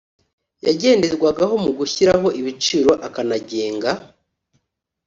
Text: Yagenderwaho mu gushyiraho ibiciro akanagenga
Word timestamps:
Yagenderwaho 0.65 1.55
mu 1.63 1.71
gushyiraho 1.79 2.27
ibiciro 2.39 2.91
akanagenga 3.07 3.89